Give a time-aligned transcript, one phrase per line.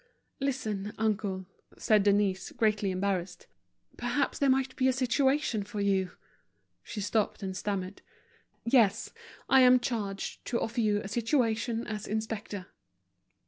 [0.39, 1.45] "Listen, uncle,"
[1.77, 3.45] said Denise, greatly embarrassed;
[3.97, 6.09] "perhaps there might be a situation for you."
[6.81, 8.01] She stopped, and stammered.
[8.65, 9.11] "Yes,
[9.47, 12.65] I am charged to offer you a situation as inspector."